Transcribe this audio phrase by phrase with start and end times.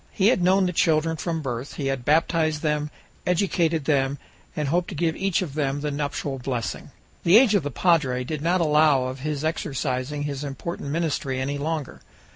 [0.11, 2.89] He had known the children from birth; he had baptized them,
[3.27, 4.17] educated them,
[4.55, 6.89] and hoped to give each of them the nuptial blessing.
[7.23, 11.59] The age of the padre did not allow of his exercising his important ministry any
[11.59, 12.01] longer.